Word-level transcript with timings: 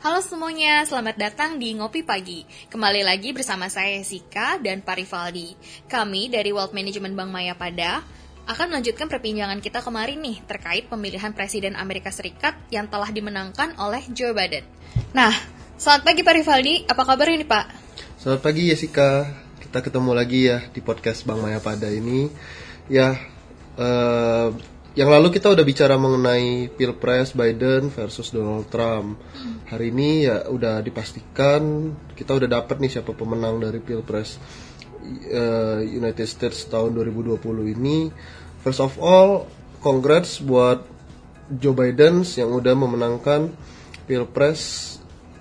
Halo 0.00 0.24
semuanya, 0.24 0.80
selamat 0.88 1.20
datang 1.20 1.60
di 1.60 1.76
Ngopi 1.76 2.00
Pagi. 2.00 2.48
Kembali 2.72 3.04
lagi 3.04 3.36
bersama 3.36 3.68
saya 3.68 4.00
Sika 4.00 4.56
dan 4.56 4.80
Pak 4.80 4.96
Rivaldi. 4.96 5.52
Kami 5.92 6.32
dari 6.32 6.56
Wealth 6.56 6.72
Management 6.72 7.12
Bank 7.12 7.28
Maya 7.28 7.52
Pada 7.52 8.00
akan 8.48 8.72
melanjutkan 8.72 9.12
perbincangan 9.12 9.60
kita 9.60 9.84
kemarin 9.84 10.24
nih 10.24 10.40
terkait 10.48 10.88
pemilihan 10.88 11.36
Presiden 11.36 11.76
Amerika 11.76 12.08
Serikat 12.08 12.56
yang 12.72 12.88
telah 12.88 13.12
dimenangkan 13.12 13.76
oleh 13.76 14.00
Joe 14.16 14.32
Biden. 14.32 14.64
Nah, 15.12 15.36
selamat 15.76 16.08
pagi 16.08 16.24
Pak 16.24 16.32
Rivaldi, 16.32 16.74
apa 16.88 17.02
kabar 17.04 17.28
ini 17.28 17.44
Pak? 17.44 17.64
Selamat 18.16 18.40
pagi 18.40 18.72
Jessica, 18.72 19.28
kita 19.60 19.84
ketemu 19.84 20.16
lagi 20.16 20.48
ya 20.48 20.64
di 20.72 20.80
podcast 20.80 21.28
Bank 21.28 21.44
Maya 21.44 21.60
Pada 21.60 21.92
ini. 21.92 22.32
Ya, 22.88 23.20
eh, 23.76 24.48
yang 24.98 25.06
lalu 25.06 25.30
kita 25.30 25.54
udah 25.54 25.62
bicara 25.62 25.94
mengenai 25.94 26.66
pilpres 26.74 27.30
Biden 27.38 27.94
versus 27.94 28.34
Donald 28.34 28.66
Trump. 28.66 29.22
Hari 29.70 29.94
ini 29.94 30.26
ya 30.26 30.50
udah 30.50 30.82
dipastikan 30.82 31.94
kita 32.18 32.34
udah 32.34 32.48
dapet 32.50 32.82
nih 32.82 32.98
siapa 32.98 33.14
pemenang 33.14 33.62
dari 33.62 33.78
pilpres 33.78 34.42
uh, 35.30 35.78
United 35.78 36.26
States 36.26 36.66
tahun 36.66 36.98
2020 36.98 37.38
ini. 37.78 38.10
First 38.66 38.82
of 38.82 38.98
all, 38.98 39.46
congrats 39.78 40.42
buat 40.42 40.82
Joe 41.54 41.74
Biden 41.74 42.26
yang 42.26 42.50
udah 42.50 42.74
memenangkan 42.74 43.54
pilpres 44.10 44.98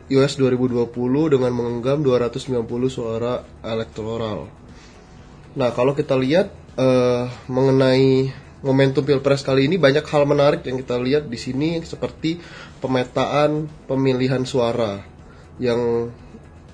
US 0.09 0.34
2020 0.38 0.93
dengan 1.34 1.52
mengenggam 1.54 2.05
290 2.05 2.66
suara 2.90 3.41
elektoral. 3.66 4.49
Nah, 5.57 5.70
kalau 5.73 5.98
kita 5.98 6.13
lihat 6.13 6.54
uh, 6.77 7.26
mengenai 7.49 8.29
momentum 8.59 9.04
pilpres 9.08 9.41
kali 9.41 9.72
ini 9.72 9.80
banyak 9.80 10.04
hal 10.04 10.24
menarik 10.27 10.68
yang 10.68 10.77
kita 10.79 10.99
lihat 10.99 11.24
di 11.32 11.40
sini 11.40 11.79
seperti 11.84 12.40
pemetaan 12.84 13.71
pemilihan 13.88 14.43
suara 14.43 14.99
yang 15.60 16.12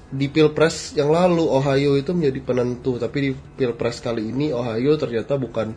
di 0.09 0.29
pilpres 0.29 0.93
yang 0.95 1.09
lalu 1.09 1.43
Ohio 1.45 1.97
itu 1.97 2.13
menjadi 2.13 2.39
penentu 2.41 2.97
tapi 3.01 3.17
di 3.19 3.31
pilpres 3.33 4.01
kali 4.01 4.29
ini 4.29 4.53
Ohio 4.53 4.97
ternyata 4.97 5.35
bukan 5.35 5.73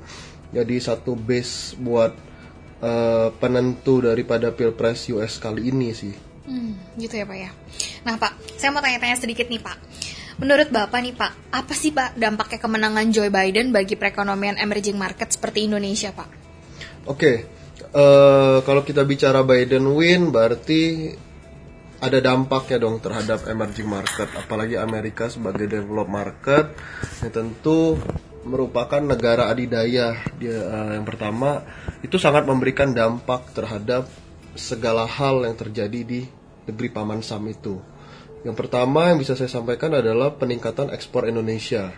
jadi 0.48 0.76
satu 0.80 1.12
base 1.12 1.76
buat 1.76 2.12
uh, 2.80 3.28
penentu 3.36 4.00
daripada 4.00 4.52
pilpres 4.52 5.08
US 5.12 5.36
kali 5.36 5.68
ini 5.68 5.92
sih. 5.92 6.14
Hmm, 6.48 6.72
gitu 6.96 7.20
ya 7.20 7.28
Pak 7.28 7.36
ya. 7.36 7.50
Nah 8.08 8.16
Pak, 8.16 8.32
saya 8.56 8.72
mau 8.72 8.80
tanya-tanya 8.80 9.20
sedikit 9.20 9.52
nih 9.52 9.60
Pak. 9.60 9.76
Menurut 10.38 10.70
Bapak 10.70 11.02
nih 11.02 11.14
Pak, 11.18 11.50
apa 11.50 11.74
sih 11.74 11.90
Pak 11.90 12.14
dampaknya 12.14 12.62
kemenangan 12.62 13.10
Joe 13.10 13.26
Biden 13.26 13.74
bagi 13.74 13.98
perekonomian 13.98 14.54
emerging 14.54 14.94
market 14.94 15.34
seperti 15.34 15.66
Indonesia 15.66 16.14
Pak? 16.14 16.30
Oke, 17.10 17.10
okay. 17.10 17.36
uh, 17.90 18.62
kalau 18.62 18.86
kita 18.86 19.02
bicara 19.02 19.42
Biden 19.42 19.90
win 19.98 20.30
berarti 20.30 21.10
ada 21.98 22.22
dampaknya 22.22 22.78
dong 22.78 23.02
terhadap 23.02 23.50
emerging 23.50 23.90
market, 23.90 24.30
apalagi 24.38 24.78
Amerika 24.78 25.26
sebagai 25.26 25.66
developed 25.66 26.06
market 26.06 26.70
yang 27.26 27.34
tentu 27.34 27.98
merupakan 28.46 29.02
negara 29.02 29.50
adidaya. 29.50 30.14
Dia 30.38 30.54
uh, 30.54 30.90
yang 30.94 31.02
pertama 31.02 31.66
itu 31.98 32.14
sangat 32.14 32.46
memberikan 32.46 32.94
dampak 32.94 33.50
terhadap 33.58 34.06
segala 34.54 35.02
hal 35.02 35.42
yang 35.42 35.58
terjadi 35.58 36.00
di 36.06 36.20
negeri 36.70 36.94
paman 36.94 37.26
Sam 37.26 37.50
itu 37.50 37.97
yang 38.46 38.54
pertama 38.54 39.10
yang 39.10 39.18
bisa 39.18 39.34
saya 39.34 39.50
sampaikan 39.50 39.90
adalah 39.98 40.30
peningkatan 40.38 40.94
ekspor 40.94 41.26
Indonesia. 41.26 41.90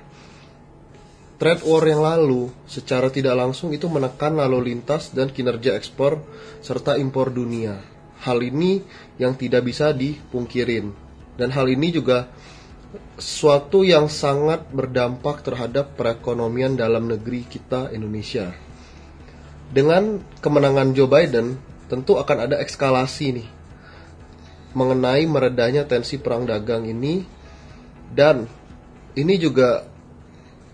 Trade 1.41 1.64
war 1.64 1.84
yang 1.88 2.05
lalu 2.05 2.52
secara 2.69 3.08
tidak 3.08 3.32
langsung 3.36 3.72
itu 3.72 3.88
menekan 3.88 4.36
lalu 4.36 4.72
lintas 4.72 5.12
dan 5.12 5.32
kinerja 5.32 5.72
ekspor 5.77 6.20
serta 6.60 7.00
impor 7.00 7.32
dunia. 7.32 7.80
Hal 8.20 8.44
ini 8.44 8.84
yang 9.16 9.36
tidak 9.36 9.65
bisa 9.65 9.97
dipungkirin. 9.97 10.92
Dan 11.41 11.48
hal 11.56 11.65
ini 11.72 11.88
juga 11.97 12.28
suatu 13.16 13.81
yang 13.81 14.12
sangat 14.12 14.69
berdampak 14.69 15.41
terhadap 15.41 15.97
perekonomian 15.97 16.76
dalam 16.76 17.09
negeri 17.09 17.48
kita 17.48 17.88
Indonesia. 17.88 18.53
Dengan 19.72 20.20
kemenangan 20.44 20.92
Joe 20.92 21.09
Biden, 21.09 21.56
tentu 21.88 22.20
akan 22.20 22.48
ada 22.48 22.60
eskalasi 22.60 23.41
nih 23.41 23.59
mengenai 24.70 25.26
meredahnya 25.26 25.86
tensi 25.86 26.19
perang 26.19 26.47
dagang 26.47 26.86
ini 26.86 27.26
dan 28.10 28.47
ini 29.19 29.34
juga 29.38 29.86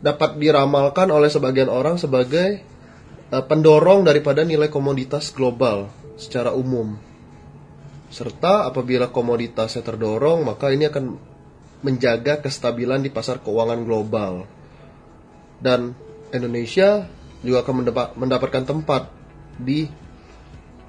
dapat 0.05 0.37
diramalkan 0.37 1.09
oleh 1.09 1.33
sebagian 1.33 1.73
orang 1.73 1.97
sebagai 1.97 2.61
uh, 3.33 3.45
pendorong 3.45 4.05
daripada 4.05 4.45
nilai 4.45 4.69
komoditas 4.69 5.33
global 5.33 5.89
secara 6.21 6.53
umum. 6.53 6.97
Serta 8.13 8.69
apabila 8.69 9.11
komoditasnya 9.11 9.83
terdorong, 9.83 10.47
maka 10.47 10.71
ini 10.71 10.87
akan 10.87 11.17
menjaga 11.83 12.41
kestabilan 12.41 13.03
di 13.03 13.11
pasar 13.11 13.43
keuangan 13.43 13.83
global. 13.83 14.47
Dan 15.59 15.97
Indonesia 16.31 17.09
juga 17.41 17.65
akan 17.65 17.75
mendapatkan 18.17 18.65
tempat 18.69 19.09
di 19.57 19.89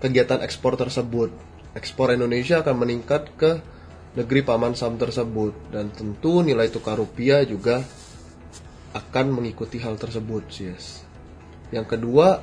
kegiatan 0.04 0.44
ekspor 0.44 0.78
tersebut 0.78 1.32
ekspor 1.78 2.18
Indonesia 2.18 2.66
akan 2.66 2.76
meningkat 2.82 3.38
ke 3.38 3.62
negeri 4.18 4.42
paman 4.42 4.74
Sam 4.74 4.98
tersebut 4.98 5.70
dan 5.70 5.94
tentu 5.94 6.42
nilai 6.42 6.74
tukar 6.74 6.98
rupiah 6.98 7.46
juga 7.46 7.86
akan 8.98 9.26
mengikuti 9.30 9.78
hal 9.78 9.94
tersebut, 10.02 10.50
yes. 10.58 11.06
Yang 11.70 11.98
kedua, 11.98 12.42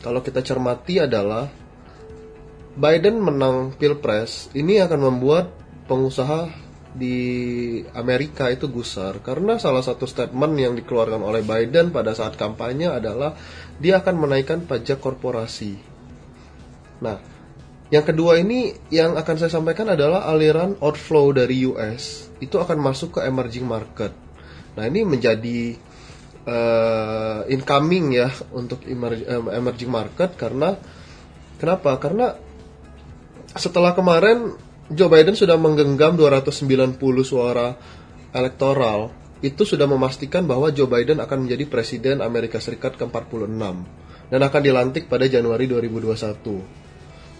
kalau 0.00 0.24
kita 0.24 0.40
cermati 0.40 1.04
adalah 1.04 1.52
Biden 2.72 3.20
menang 3.20 3.76
Pilpres 3.76 4.48
ini 4.56 4.80
akan 4.80 5.12
membuat 5.12 5.52
pengusaha 5.84 6.48
di 6.92 7.16
Amerika 7.96 8.52
itu 8.52 8.68
gusar 8.68 9.20
karena 9.24 9.56
salah 9.56 9.80
satu 9.80 10.04
statement 10.04 10.56
yang 10.56 10.72
dikeluarkan 10.76 11.20
oleh 11.20 11.40
Biden 11.44 11.88
pada 11.92 12.12
saat 12.12 12.36
kampanye 12.36 12.88
adalah 12.88 13.36
dia 13.80 14.00
akan 14.00 14.16
menaikkan 14.16 14.64
pajak 14.64 15.00
korporasi. 15.00 15.76
Nah, 17.00 17.31
yang 17.92 18.08
kedua 18.08 18.40
ini 18.40 18.72
yang 18.88 19.20
akan 19.20 19.36
saya 19.36 19.52
sampaikan 19.52 19.92
adalah 19.92 20.24
aliran 20.32 20.80
outflow 20.80 21.28
dari 21.36 21.68
US 21.68 22.32
itu 22.40 22.56
akan 22.56 22.80
masuk 22.80 23.20
ke 23.20 23.28
emerging 23.28 23.68
market. 23.68 24.16
Nah 24.80 24.88
ini 24.88 25.04
menjadi 25.04 25.76
uh, 26.48 27.44
incoming 27.52 28.16
ya 28.16 28.32
untuk 28.56 28.80
emerging 28.88 29.92
market 29.92 30.32
karena 30.40 30.80
kenapa? 31.60 32.00
Karena 32.00 32.32
setelah 33.52 33.92
kemarin 33.92 34.56
Joe 34.88 35.12
Biden 35.12 35.36
sudah 35.36 35.60
menggenggam 35.60 36.16
290 36.16 36.96
suara 37.28 37.76
elektoral 38.32 39.12
itu 39.44 39.68
sudah 39.68 39.84
memastikan 39.84 40.48
bahwa 40.48 40.72
Joe 40.72 40.88
Biden 40.88 41.20
akan 41.20 41.44
menjadi 41.44 41.68
presiden 41.68 42.24
Amerika 42.24 42.56
Serikat 42.56 42.96
ke-46 42.96 43.60
dan 44.32 44.40
akan 44.40 44.60
dilantik 44.64 45.12
pada 45.12 45.28
Januari 45.28 45.68
2021. 45.68 46.81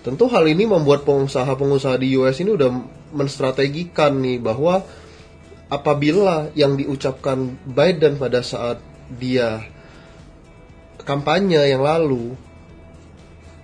Tentu 0.03 0.27
hal 0.27 0.51
ini 0.51 0.67
membuat 0.67 1.07
pengusaha-pengusaha 1.07 1.95
di 2.03 2.19
US 2.19 2.43
ini 2.43 2.51
udah 2.59 2.71
menstrategikan 3.15 4.19
nih 4.19 4.43
bahwa 4.43 4.83
apabila 5.71 6.51
yang 6.59 6.75
diucapkan 6.75 7.55
Biden 7.63 8.19
pada 8.19 8.43
saat 8.43 8.83
dia 9.15 9.63
kampanye 11.07 11.71
yang 11.71 11.87
lalu 11.87 12.35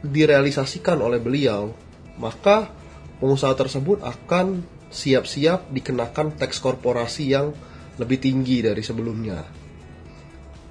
direalisasikan 0.07 1.03
oleh 1.03 1.19
beliau, 1.19 1.75
maka 2.23 2.71
pengusaha 3.19 3.55
tersebut 3.59 3.99
akan 4.07 4.63
siap-siap 4.95 5.75
dikenakan 5.75 6.39
teks 6.39 6.63
korporasi 6.63 7.35
yang 7.35 7.51
lebih 7.99 8.23
tinggi 8.23 8.63
dari 8.63 8.81
sebelumnya. 8.81 9.43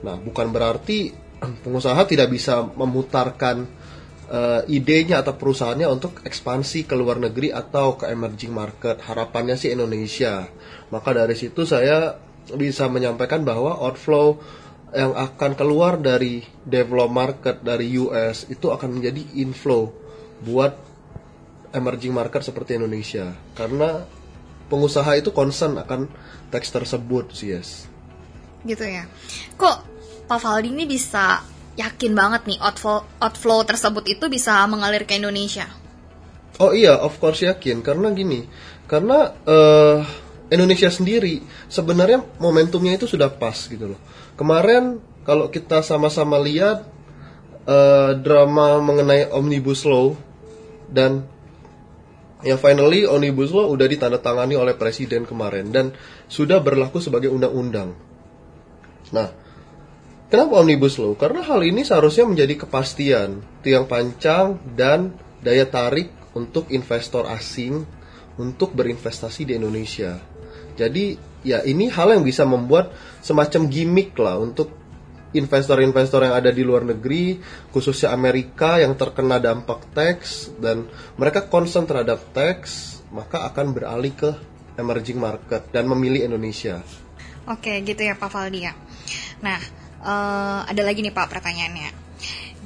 Nah, 0.08 0.16
bukan 0.16 0.48
berarti 0.48 1.12
pengusaha 1.38 2.08
tidak 2.08 2.32
bisa 2.32 2.64
memutarkan 2.64 3.68
uh, 4.32 4.62
idenya 4.68 5.24
atau 5.24 5.36
perusahaannya 5.36 5.88
untuk 5.88 6.24
ekspansi 6.24 6.88
ke 6.88 6.96
luar 6.96 7.20
negeri 7.20 7.52
atau 7.52 7.96
ke 8.00 8.12
emerging 8.12 8.54
market. 8.54 9.00
Harapannya 9.04 9.56
sih 9.56 9.72
Indonesia. 9.74 10.48
Maka 10.92 11.16
dari 11.16 11.36
situ 11.36 11.68
saya 11.68 12.16
bisa 12.56 12.88
menyampaikan 12.88 13.44
bahwa 13.44 13.76
outflow 13.84 14.40
yang 14.96 15.12
akan 15.12 15.52
keluar 15.60 16.00
dari 16.00 16.48
develop 16.64 17.12
market 17.12 17.60
dari 17.60 17.92
US 18.00 18.48
itu 18.48 18.72
akan 18.72 19.00
menjadi 19.00 19.20
inflow 19.36 19.92
buat 20.48 20.80
emerging 21.76 22.16
market 22.16 22.40
seperti 22.40 22.80
Indonesia 22.80 23.36
karena 23.60 24.08
pengusaha 24.72 25.12
itu 25.20 25.36
concern 25.36 25.76
akan 25.76 26.08
teks 26.48 26.72
tersebut 26.72 27.36
sih 27.36 27.60
yes. 27.60 27.84
Gitu 28.64 28.84
ya. 28.84 29.04
Kok 29.60 29.78
Pak 30.32 30.40
Faldi 30.40 30.72
ini 30.72 30.88
bisa 30.88 31.44
yakin 31.78 32.12
banget 32.18 32.50
nih 32.50 32.60
outflow, 32.60 33.06
outflow 33.22 33.62
tersebut 33.64 34.04
itu 34.10 34.26
bisa 34.28 34.66
mengalir 34.66 35.06
ke 35.06 35.16
Indonesia? 35.16 35.70
Oh 36.58 36.74
iya, 36.74 36.98
of 36.98 37.22
course 37.22 37.46
yakin 37.46 37.86
karena 37.86 38.10
gini, 38.12 38.50
karena 38.90 39.38
uh, 39.46 40.02
Indonesia 40.50 40.90
sendiri 40.90 41.46
sebenarnya 41.70 42.26
momentumnya 42.42 42.98
itu 42.98 43.06
sudah 43.06 43.30
pas 43.30 43.56
gitu 43.70 43.94
loh. 43.94 44.02
Kemarin 44.34 44.98
kalau 45.22 45.54
kita 45.54 45.86
sama-sama 45.86 46.42
lihat 46.42 46.82
uh, 47.70 48.18
drama 48.18 48.82
mengenai 48.82 49.30
omnibus 49.30 49.86
law 49.86 50.18
dan 50.90 51.30
Ya 52.46 52.54
finally 52.54 53.10
Omnibus 53.10 53.50
Law 53.50 53.74
udah 53.74 53.90
ditandatangani 53.90 54.54
oleh 54.54 54.78
presiden 54.78 55.26
kemarin 55.26 55.74
dan 55.74 55.98
sudah 56.30 56.62
berlaku 56.62 57.02
sebagai 57.02 57.34
undang-undang. 57.34 57.98
Nah, 59.10 59.34
kenapa 60.28 60.62
Omnibus 60.62 61.00
Law? 61.00 61.16
Karena 61.16 61.44
hal 61.44 61.64
ini 61.64 61.84
seharusnya 61.84 62.28
menjadi 62.28 62.68
kepastian, 62.68 63.42
tiang 63.64 63.88
pancang 63.88 64.60
dan 64.76 65.16
daya 65.44 65.68
tarik 65.68 66.12
untuk 66.38 66.70
investor 66.70 67.26
asing 67.28 67.84
untuk 68.38 68.78
berinvestasi 68.78 69.50
di 69.50 69.54
Indonesia. 69.58 70.22
Jadi 70.78 71.18
ya 71.42 71.66
ini 71.66 71.90
hal 71.90 72.14
yang 72.14 72.24
bisa 72.24 72.46
membuat 72.46 72.94
semacam 73.26 73.66
gimmick 73.66 74.14
lah 74.22 74.38
untuk 74.38 74.70
investor-investor 75.34 76.24
yang 76.24 76.36
ada 76.38 76.54
di 76.54 76.64
luar 76.64 76.88
negeri, 76.88 77.42
khususnya 77.74 78.14
Amerika 78.16 78.80
yang 78.80 78.96
terkena 78.96 79.42
dampak 79.42 79.90
tax 79.92 80.48
dan 80.62 80.88
mereka 81.20 81.46
concern 81.50 81.84
terhadap 81.84 82.32
tax, 82.32 82.96
maka 83.12 83.44
akan 83.50 83.76
beralih 83.76 84.14
ke 84.16 84.32
emerging 84.80 85.20
market 85.20 85.68
dan 85.74 85.90
memilih 85.90 86.24
Indonesia. 86.24 86.80
Oke, 87.48 87.80
gitu 87.84 88.04
ya 88.04 88.16
Pak 88.16 88.30
Valdi 88.32 88.68
ya. 88.68 88.74
Nah, 89.40 89.60
uh, 90.04 90.66
ada 90.68 90.82
lagi 90.84 91.02
nih 91.02 91.14
Pak 91.14 91.28
pertanyaannya. 91.30 92.08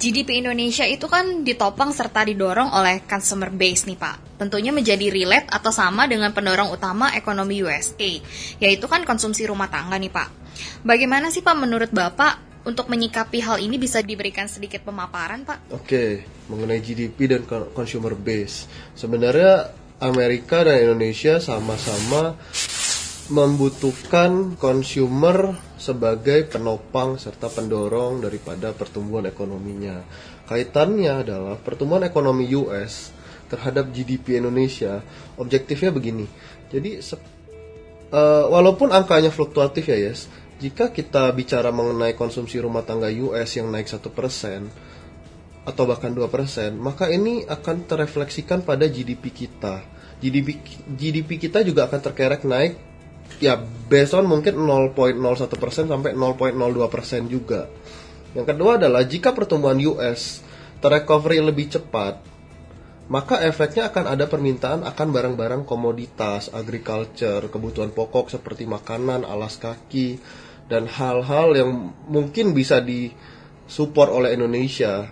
GDP 0.02 0.42
Indonesia 0.42 0.82
itu 0.82 1.06
kan 1.06 1.46
ditopang 1.46 1.94
serta 1.94 2.26
didorong 2.26 2.74
oleh 2.74 3.06
consumer 3.06 3.54
base 3.54 3.86
nih 3.86 4.00
Pak. 4.02 4.42
Tentunya 4.42 4.74
menjadi 4.74 5.14
relate 5.14 5.46
atau 5.54 5.70
sama 5.70 6.10
dengan 6.10 6.34
pendorong 6.34 6.74
utama 6.74 7.14
ekonomi 7.14 7.62
USA, 7.62 8.10
yaitu 8.58 8.90
kan 8.90 9.06
konsumsi 9.06 9.46
rumah 9.46 9.70
tangga 9.70 10.02
nih 10.02 10.10
Pak. 10.10 10.30
Bagaimana 10.82 11.30
sih 11.30 11.46
Pak 11.46 11.54
menurut 11.54 11.94
Bapak 11.94 12.66
untuk 12.66 12.90
menyikapi 12.90 13.46
hal 13.46 13.62
ini 13.62 13.78
bisa 13.78 14.02
diberikan 14.02 14.50
sedikit 14.50 14.82
pemaparan, 14.82 15.46
Pak? 15.46 15.74
Oke, 15.74 16.26
mengenai 16.50 16.82
GDP 16.82 17.38
dan 17.38 17.42
consumer 17.74 18.18
base. 18.18 18.66
Sebenarnya 18.98 19.70
Amerika 20.02 20.66
dan 20.66 20.82
Indonesia 20.82 21.38
sama-sama 21.38 22.38
membutuhkan 23.32 24.60
consumer 24.60 25.56
sebagai 25.80 26.52
penopang 26.52 27.16
serta 27.16 27.48
pendorong 27.48 28.20
daripada 28.20 28.76
pertumbuhan 28.76 29.26
ekonominya. 29.32 30.04
Kaitannya 30.46 31.24
adalah 31.24 31.56
pertumbuhan 31.56 32.04
ekonomi 32.04 32.52
US 32.52 33.16
terhadap 33.48 33.96
GDP 33.96 34.44
Indonesia. 34.44 35.00
Objektifnya 35.40 35.96
begini. 35.96 36.28
Jadi 36.68 37.00
uh, 38.12 38.46
walaupun 38.52 38.92
angkanya 38.92 39.32
fluktuatif 39.32 39.88
ya, 39.88 40.12
yes, 40.12 40.28
jika 40.60 40.92
kita 40.92 41.32
bicara 41.32 41.72
mengenai 41.72 42.14
konsumsi 42.20 42.60
rumah 42.60 42.84
tangga 42.84 43.08
US 43.08 43.56
yang 43.56 43.72
naik 43.72 43.88
satu 43.88 44.12
persen 44.12 44.68
atau 45.64 45.84
bahkan 45.88 46.12
dua 46.12 46.28
persen, 46.28 46.76
maka 46.76 47.08
ini 47.08 47.48
akan 47.48 47.88
terefleksikan 47.88 48.68
pada 48.68 48.92
GDP 48.92 49.32
kita. 49.32 49.88
GDP 50.20 50.60
GDP 51.00 51.40
kita 51.40 51.64
juga 51.64 51.88
akan 51.88 52.00
terkerek 52.04 52.44
naik 52.44 52.91
ya 53.40 53.62
based 53.62 54.18
on 54.18 54.28
mungkin 54.28 54.58
0.01% 54.58 55.88
sampai 55.88 56.12
0.02% 56.18 57.32
juga. 57.32 57.70
Yang 58.32 58.46
kedua 58.56 58.80
adalah 58.80 59.04
jika 59.08 59.36
pertumbuhan 59.36 59.80
US 59.96 60.44
terrecovery 60.82 61.44
lebih 61.44 61.78
cepat, 61.78 62.20
maka 63.12 63.44
efeknya 63.44 63.92
akan 63.92 64.06
ada 64.08 64.26
permintaan 64.26 64.88
akan 64.88 65.08
barang-barang 65.12 65.64
komoditas, 65.68 66.50
agriculture, 66.52 67.52
kebutuhan 67.52 67.92
pokok 67.92 68.32
seperti 68.32 68.64
makanan, 68.66 69.28
alas 69.28 69.60
kaki, 69.60 70.18
dan 70.72 70.88
hal-hal 70.88 71.52
yang 71.52 71.92
mungkin 72.08 72.56
bisa 72.56 72.80
disupport 72.80 74.10
oleh 74.10 74.36
Indonesia 74.36 75.12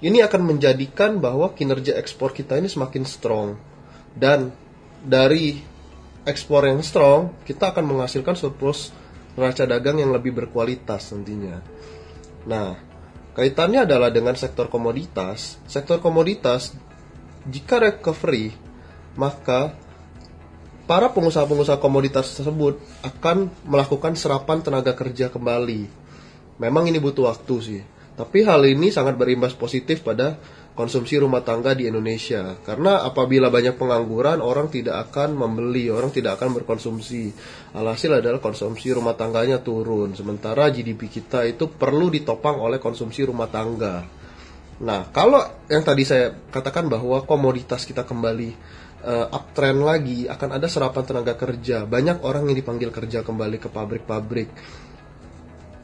ini 0.00 0.24
akan 0.24 0.56
menjadikan 0.56 1.20
bahwa 1.20 1.52
kinerja 1.52 1.92
ekspor 2.00 2.32
kita 2.32 2.56
ini 2.56 2.72
semakin 2.72 3.04
strong 3.04 3.48
dan 4.16 4.48
dari 5.04 5.60
ekspor 6.28 6.68
yang 6.68 6.84
strong 6.84 7.32
kita 7.46 7.72
akan 7.72 7.84
menghasilkan 7.86 8.36
surplus 8.36 8.92
neraca 9.38 9.64
dagang 9.64 10.00
yang 10.02 10.12
lebih 10.12 10.34
berkualitas 10.36 11.14
nantinya. 11.14 11.62
Nah, 12.44 12.76
kaitannya 13.32 13.86
adalah 13.86 14.12
dengan 14.12 14.34
sektor 14.36 14.68
komoditas. 14.68 15.56
Sektor 15.64 16.02
komoditas 16.02 16.74
jika 17.48 17.80
recovery 17.80 18.52
maka 19.16 19.74
para 20.90 21.06
pengusaha-pengusaha 21.10 21.78
komoditas 21.78 22.34
tersebut 22.34 22.82
akan 23.06 23.50
melakukan 23.62 24.18
serapan 24.18 24.58
tenaga 24.58 24.90
kerja 24.94 25.30
kembali. 25.30 25.86
Memang 26.60 26.90
ini 26.90 27.00
butuh 27.00 27.30
waktu 27.30 27.56
sih, 27.62 27.82
tapi 28.18 28.44
hal 28.44 28.60
ini 28.68 28.92
sangat 28.92 29.16
berimbas 29.16 29.56
positif 29.56 30.04
pada 30.04 30.36
konsumsi 30.80 31.20
rumah 31.20 31.44
tangga 31.44 31.76
di 31.76 31.84
Indonesia. 31.84 32.56
Karena 32.64 33.04
apabila 33.04 33.52
banyak 33.52 33.76
pengangguran, 33.76 34.40
orang 34.40 34.72
tidak 34.72 35.12
akan 35.12 35.36
membeli, 35.36 35.92
orang 35.92 36.08
tidak 36.08 36.40
akan 36.40 36.56
berkonsumsi. 36.56 37.28
Alhasil 37.76 38.16
adalah 38.16 38.40
konsumsi 38.40 38.88
rumah 38.88 39.12
tangganya 39.12 39.60
turun, 39.60 40.16
sementara 40.16 40.72
GDP 40.72 41.12
kita 41.12 41.44
itu 41.44 41.68
perlu 41.68 42.08
ditopang 42.08 42.56
oleh 42.56 42.80
konsumsi 42.80 43.28
rumah 43.28 43.52
tangga. 43.52 44.00
Nah, 44.80 45.12
kalau 45.12 45.44
yang 45.68 45.84
tadi 45.84 46.08
saya 46.08 46.32
katakan 46.48 46.88
bahwa 46.88 47.20
komoditas 47.28 47.84
kita 47.84 48.08
kembali 48.08 48.80
uh, 49.04 49.26
uptrend 49.28 49.80
lagi 49.84 50.24
akan 50.24 50.56
ada 50.56 50.64
serapan 50.68 51.04
tenaga 51.04 51.34
kerja 51.36 51.84
banyak 51.84 52.24
orang 52.24 52.48
yang 52.48 52.56
dipanggil 52.56 52.88
kerja 52.92 53.24
kembali 53.24 53.56
ke 53.60 53.68
pabrik-pabrik 53.68 54.48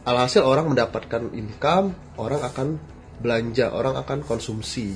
alhasil 0.06 0.44
orang 0.44 0.70
mendapatkan 0.70 1.32
income 1.34 2.16
orang 2.20 2.40
akan 2.44 2.95
belanja 3.21 3.73
orang 3.73 3.97
akan 4.01 4.25
konsumsi 4.25 4.93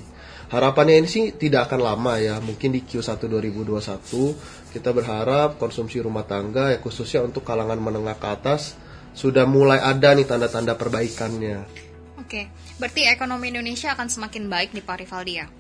harapannya 0.51 1.01
ini 1.01 1.09
sih 1.09 1.25
tidak 1.39 1.71
akan 1.71 1.81
lama 1.81 2.19
ya 2.19 2.43
mungkin 2.43 2.75
di 2.75 2.83
Q1 2.83 3.23
2021 3.23 4.75
kita 4.75 4.91
berharap 4.91 5.57
konsumsi 5.63 6.03
rumah 6.03 6.27
tangga 6.27 6.75
ya 6.75 6.79
khususnya 6.83 7.23
untuk 7.23 7.47
kalangan 7.47 7.79
menengah 7.79 8.19
ke 8.19 8.29
atas 8.29 8.75
sudah 9.15 9.47
mulai 9.47 9.79
ada 9.79 10.15
nih 10.15 10.27
tanda-tanda 10.27 10.75
perbaikannya 10.75 11.91
Oke, 12.31 12.47
berarti 12.79 13.11
ekonomi 13.11 13.51
Indonesia 13.51 13.91
akan 13.91 14.07
semakin 14.07 14.47
baik 14.47 14.71
di 14.71 14.87
Pak 14.87 15.03
Rivaldi 15.03 15.35
ya? 15.35 15.51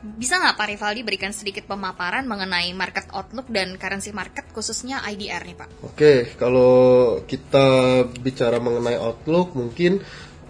Bisa 0.00 0.40
nggak 0.40 0.56
Pak 0.56 0.68
Rivaldi 0.72 1.04
berikan 1.04 1.36
sedikit 1.36 1.68
pemaparan 1.68 2.24
mengenai 2.24 2.72
market 2.72 3.12
outlook 3.12 3.50
dan 3.52 3.76
currency 3.76 4.08
market 4.14 4.48
khususnya 4.48 5.04
IDR 5.04 5.44
nih 5.44 5.52
Pak? 5.52 5.68
Oke, 5.84 6.32
kalau 6.40 7.20
kita 7.28 8.08
bicara 8.24 8.56
mengenai 8.56 8.96
outlook 8.96 9.52
mungkin 9.52 10.00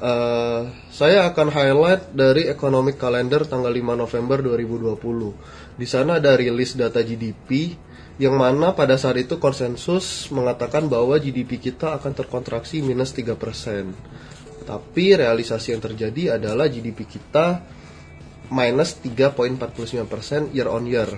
uh, 0.03 0.71
saya 0.91 1.29
akan 1.31 1.49
highlight 1.51 2.15
dari 2.15 2.47
economic 2.47 2.99
calendar 2.99 3.45
tanggal 3.47 3.71
5 3.71 3.95
November 3.99 4.39
2020. 4.43 5.79
Di 5.79 5.87
sana 5.87 6.19
ada 6.19 6.35
rilis 6.35 6.75
data 6.75 7.03
GDP 7.03 7.75
yang 8.19 8.35
mana 8.35 8.75
pada 8.75 8.99
saat 8.99 9.23
itu 9.23 9.39
konsensus 9.39 10.27
mengatakan 10.35 10.91
bahwa 10.91 11.15
GDP 11.23 11.63
kita 11.71 11.95
akan 12.03 12.13
terkontraksi 12.15 12.83
minus 12.83 13.15
3%. 13.15 14.67
Tapi 14.67 15.07
realisasi 15.15 15.73
yang 15.73 15.83
terjadi 15.83 16.37
adalah 16.37 16.67
GDP 16.67 17.07
kita 17.07 17.63
minus 18.51 18.99
3.45% 19.01 20.51
year 20.51 20.67
on 20.67 20.85
year. 20.89 21.09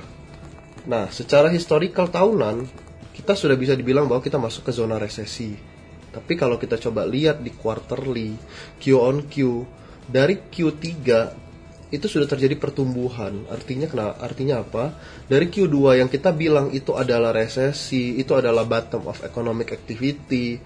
Nah, 0.86 1.08
secara 1.08 1.48
historical 1.48 2.08
tahunan, 2.08 2.68
kita 3.16 3.32
sudah 3.36 3.56
bisa 3.56 3.76
dibilang 3.76 4.08
bahwa 4.08 4.22
kita 4.24 4.40
masuk 4.40 4.68
ke 4.68 4.72
zona 4.72 4.96
resesi. 5.00 5.69
Tapi 6.10 6.32
kalau 6.34 6.58
kita 6.58 6.74
coba 6.78 7.06
lihat 7.06 7.42
di 7.42 7.54
quarterly, 7.54 8.34
Q 8.82 8.84
on 8.98 9.30
Q, 9.30 9.62
dari 10.10 10.38
Q3 10.50 10.86
itu 11.90 12.06
sudah 12.06 12.26
terjadi 12.30 12.54
pertumbuhan. 12.54 13.46
Artinya 13.50 13.90
kenapa? 13.90 14.22
Artinya 14.22 14.62
apa? 14.62 14.94
Dari 15.26 15.50
Q2 15.50 16.02
yang 16.02 16.08
kita 16.10 16.30
bilang 16.30 16.70
itu 16.70 16.94
adalah 16.94 17.34
resesi, 17.34 18.18
itu 18.18 18.30
adalah 18.34 18.62
bottom 18.62 19.10
of 19.10 19.18
economic 19.26 19.74
activity. 19.74 20.58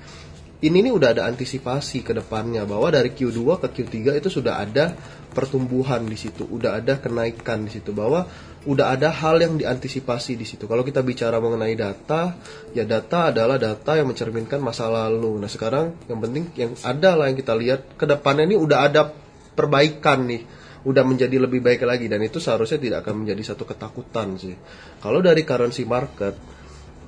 Ini 0.64 0.80
nih 0.80 0.96
udah 0.96 1.12
ada 1.12 1.28
antisipasi 1.28 2.00
ke 2.00 2.16
depannya 2.16 2.64
bahwa 2.64 2.88
dari 2.88 3.12
Q2 3.12 3.60
ke 3.60 3.68
Q3 3.68 4.16
itu 4.16 4.32
sudah 4.32 4.64
ada 4.64 4.96
pertumbuhan 5.36 6.08
di 6.08 6.16
situ, 6.16 6.48
udah 6.48 6.80
ada 6.80 6.96
kenaikan 6.96 7.68
di 7.68 7.76
situ 7.76 7.92
bahwa 7.92 8.24
udah 8.64 8.96
ada 8.96 9.12
hal 9.12 9.44
yang 9.44 9.60
diantisipasi 9.60 10.40
di 10.40 10.48
situ. 10.48 10.64
Kalau 10.64 10.80
kita 10.80 11.04
bicara 11.04 11.36
mengenai 11.36 11.76
data, 11.76 12.32
ya 12.72 12.88
data 12.88 13.28
adalah 13.28 13.60
data 13.60 13.92
yang 13.92 14.08
mencerminkan 14.08 14.64
masa 14.64 14.88
lalu. 14.88 15.36
Nah, 15.36 15.52
sekarang 15.52 16.00
yang 16.08 16.24
penting 16.24 16.48
yang 16.56 16.72
ada 16.80 17.12
lah 17.12 17.28
yang 17.28 17.36
kita 17.36 17.52
lihat 17.52 18.00
ke 18.00 18.08
depannya 18.08 18.48
ini 18.48 18.56
udah 18.56 18.78
ada 18.88 19.12
perbaikan 19.52 20.24
nih 20.24 20.64
udah 20.84 21.00
menjadi 21.00 21.40
lebih 21.40 21.64
baik 21.64 21.80
lagi 21.88 22.12
dan 22.12 22.20
itu 22.20 22.36
seharusnya 22.36 22.76
tidak 22.76 22.98
akan 23.08 23.24
menjadi 23.24 23.52
satu 23.52 23.64
ketakutan 23.64 24.36
sih. 24.36 24.52
Kalau 25.00 25.24
dari 25.24 25.40
currency 25.44 25.88
market 25.88 26.36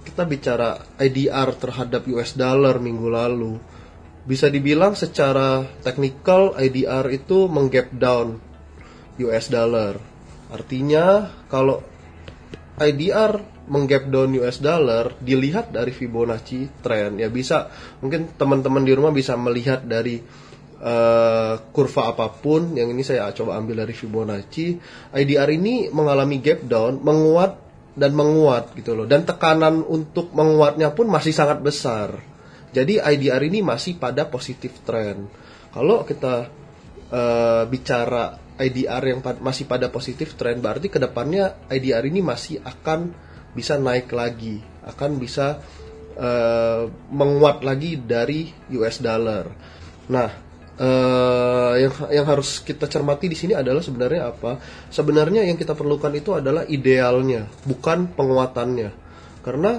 kita 0.06 0.22
bicara 0.22 0.78
IDR 1.02 1.50
terhadap 1.58 2.06
US 2.14 2.38
dollar 2.38 2.78
minggu 2.78 3.10
lalu. 3.10 3.58
Bisa 4.22 4.46
dibilang 4.46 4.94
secara 4.94 5.66
teknikal 5.82 6.54
IDR 6.54 7.10
itu 7.10 7.50
menggap 7.50 7.90
down 7.90 8.38
US 9.18 9.50
dollar. 9.50 9.98
Artinya 10.54 11.26
kalau 11.50 11.82
IDR 12.78 13.42
menggap 13.66 14.06
down 14.06 14.30
US 14.38 14.62
dollar 14.62 15.18
dilihat 15.18 15.74
dari 15.74 15.90
Fibonacci 15.90 16.82
trend. 16.82 17.18
Ya 17.18 17.26
bisa 17.26 17.66
mungkin 17.98 18.30
teman-teman 18.38 18.86
di 18.86 18.94
rumah 18.94 19.10
bisa 19.10 19.34
melihat 19.34 19.82
dari 19.82 20.22
uh, 20.82 21.54
kurva 21.74 22.14
apa 22.14 22.30
pun. 22.30 22.78
Yang 22.78 22.88
ini 22.94 23.02
saya 23.02 23.34
coba 23.34 23.58
ambil 23.58 23.82
dari 23.82 23.94
Fibonacci. 23.94 24.78
IDR 25.14 25.50
ini 25.50 25.90
mengalami 25.90 26.38
gap 26.38 26.62
down 26.62 27.02
menguat 27.02 27.65
dan 27.96 28.12
menguat 28.12 28.76
gitu 28.76 28.92
loh. 28.92 29.08
Dan 29.08 29.24
tekanan 29.24 29.80
untuk 29.82 30.30
menguatnya 30.36 30.92
pun 30.92 31.08
masih 31.08 31.32
sangat 31.32 31.64
besar. 31.64 32.12
Jadi 32.76 33.00
IDR 33.00 33.40
ini 33.48 33.64
masih 33.64 33.96
pada 33.96 34.28
positif 34.28 34.84
trend. 34.84 35.32
Kalau 35.72 36.04
kita 36.04 36.52
uh, 37.08 37.64
bicara 37.64 38.36
IDR 38.60 39.00
yang 39.00 39.20
pad 39.24 39.40
masih 39.40 39.64
pada 39.64 39.88
positif 39.88 40.36
trend 40.36 40.60
berarti 40.60 40.92
ke 40.92 41.00
depannya 41.00 41.56
IDR 41.72 42.04
ini 42.04 42.20
masih 42.20 42.60
akan 42.60 43.16
bisa 43.56 43.80
naik 43.80 44.12
lagi. 44.12 44.60
Akan 44.84 45.16
bisa 45.16 45.56
uh, 46.20 46.88
menguat 47.08 47.64
lagi 47.64 47.96
dari 47.96 48.52
US 48.76 49.00
dollar. 49.00 49.48
Nah 50.12 50.45
uh, 50.80 51.74
yang 51.76 51.92
yang 52.12 52.26
harus 52.28 52.60
kita 52.60 52.88
cermati 52.88 53.28
di 53.28 53.36
sini 53.36 53.52
adalah 53.56 53.80
sebenarnya 53.80 54.32
apa? 54.32 54.60
Sebenarnya 54.92 55.44
yang 55.44 55.56
kita 55.56 55.72
perlukan 55.72 56.12
itu 56.12 56.36
adalah 56.36 56.64
idealnya, 56.68 57.48
bukan 57.64 58.12
penguatannya. 58.12 58.90
Karena 59.44 59.72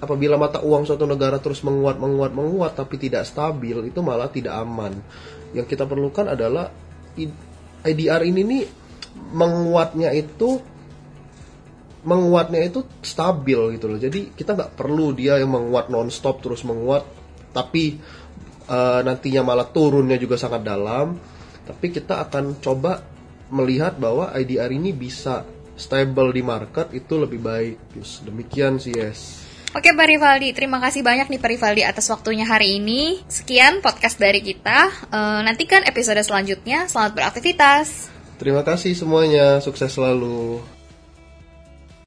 apabila 0.00 0.40
mata 0.40 0.64
uang 0.64 0.88
suatu 0.88 1.04
negara 1.04 1.38
terus 1.38 1.60
menguat, 1.66 2.00
menguat, 2.00 2.32
menguat 2.32 2.72
tapi 2.78 2.96
tidak 2.96 3.28
stabil, 3.28 3.76
itu 3.90 4.00
malah 4.00 4.30
tidak 4.32 4.56
aman. 4.56 4.96
Yang 5.52 5.76
kita 5.76 5.84
perlukan 5.84 6.30
adalah 6.30 6.70
IDR 7.84 8.22
ini 8.24 8.42
nih 8.46 8.64
menguatnya 9.34 10.14
itu 10.14 10.62
menguatnya 12.00 12.64
itu 12.64 12.80
stabil 13.04 13.76
gitu 13.76 13.86
loh. 13.92 14.00
Jadi 14.00 14.32
kita 14.32 14.56
nggak 14.56 14.72
perlu 14.78 15.12
dia 15.12 15.36
yang 15.36 15.52
menguat 15.52 15.92
nonstop 15.92 16.40
terus 16.40 16.64
menguat, 16.64 17.04
tapi 17.52 18.00
uh, 18.70 19.00
nantinya 19.02 19.42
malah 19.42 19.66
turunnya 19.66 20.16
juga 20.16 20.38
sangat 20.38 20.62
dalam 20.62 21.18
tapi 21.66 21.90
kita 21.90 22.22
akan 22.24 22.62
coba 22.62 23.02
melihat 23.50 23.98
bahwa 23.98 24.30
IDR 24.32 24.70
ini 24.70 24.94
bisa 24.94 25.42
stable 25.74 26.30
di 26.30 26.42
market 26.46 26.94
itu 26.94 27.18
lebih 27.18 27.42
baik 27.42 27.76
yes. 27.98 28.22
demikian 28.22 28.78
sih 28.78 28.94
yes 28.94 29.50
Oke 29.70 29.94
Pak 29.94 30.02
Rivaldi, 30.02 30.50
terima 30.50 30.82
kasih 30.82 31.06
banyak 31.06 31.30
nih 31.30 31.38
Pak 31.38 31.50
Rivaldi 31.54 31.86
atas 31.86 32.10
waktunya 32.10 32.42
hari 32.42 32.82
ini. 32.82 33.22
Sekian 33.30 33.78
podcast 33.78 34.18
dari 34.18 34.42
kita. 34.42 34.90
Uh, 35.14 35.46
nantikan 35.46 35.86
episode 35.86 36.18
selanjutnya. 36.26 36.90
Selamat 36.90 37.14
beraktivitas. 37.14 38.10
Terima 38.34 38.66
kasih 38.66 38.98
semuanya, 38.98 39.62
sukses 39.62 39.94
selalu. 39.94 40.58